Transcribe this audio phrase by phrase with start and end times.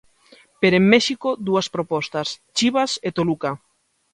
[0.61, 3.51] Pero en México, dúas propostas, Chivas e Toluca.